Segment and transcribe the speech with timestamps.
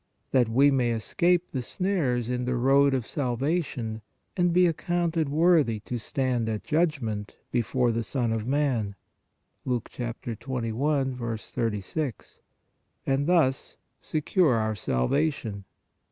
[0.31, 4.01] That we may escape the snares in the road of salvation
[4.35, 8.95] and" be accounted worthy to stand (at judgment) before the Son of man"
[9.63, 11.17] (Luke 21.
[11.37, 12.39] 36),
[13.05, 15.65] and thus secure our salvation.